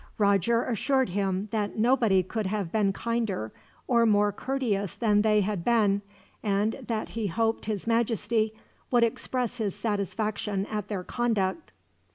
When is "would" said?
8.89-9.03